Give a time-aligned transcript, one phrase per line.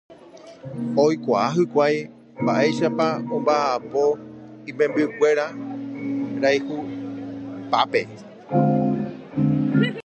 [1.03, 1.97] Oikuaa hikuái
[2.41, 4.03] mba'éichapa omba'apo
[4.69, 5.45] imembykuéra
[6.43, 8.01] rayhupápe.